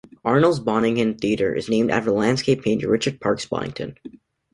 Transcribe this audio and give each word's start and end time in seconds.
Arnold's 0.25 0.59
Bonington 0.59 1.15
Theatre 1.15 1.53
is 1.53 1.69
named 1.69 1.91
after 1.91 2.09
the 2.09 2.15
landscape 2.17 2.63
painter 2.63 2.89
Richard 2.89 3.21
Parkes 3.21 3.45
Bonington. 3.45 3.97